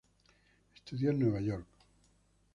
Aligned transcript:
Estudió 0.73 1.11
en 1.11 1.19
Nueva 1.19 1.39
York. 1.41 1.67